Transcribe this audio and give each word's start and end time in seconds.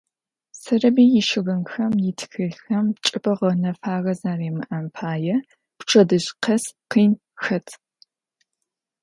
Serebıy 0.61 1.09
yişığınxem, 1.15 1.93
yitxılhxem 2.05 2.85
çç'ıp'e 3.03 3.33
ğenefage 3.39 4.13
zeryamı'em 4.21 4.85
paê 4.95 5.37
pçedıj 5.77 6.25
khes 6.43 6.65
khin 6.91 7.11
xet. 7.43 7.67